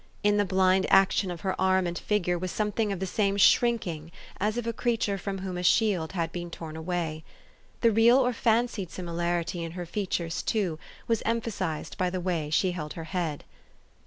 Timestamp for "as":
4.39-4.57